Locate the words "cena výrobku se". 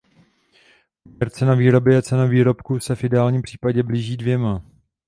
2.01-2.95